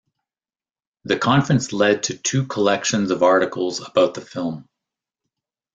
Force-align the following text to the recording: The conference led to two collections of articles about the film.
The 1.03 1.15
conference 1.19 1.73
led 1.73 2.01
to 2.05 2.17
two 2.17 2.47
collections 2.47 3.11
of 3.11 3.21
articles 3.21 3.87
about 3.87 4.15
the 4.15 4.21
film. 4.21 4.67